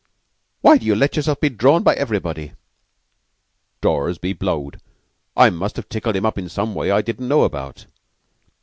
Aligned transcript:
Why 0.61 0.79
do 0.79 0.85
you 0.87 0.95
let 0.95 1.15
yourself 1.15 1.39
be 1.41 1.49
drawn 1.49 1.83
by 1.83 1.93
everybody?" 1.93 2.53
"Draws 3.83 4.17
be 4.17 4.33
blowed! 4.33 4.81
I 5.37 5.51
must 5.51 5.75
have 5.75 5.89
tickled 5.89 6.15
him 6.15 6.25
up 6.25 6.39
in 6.39 6.49
some 6.49 6.73
way 6.73 6.89
I 6.89 7.03
didn't 7.03 7.27
know 7.27 7.43
about. 7.43 7.85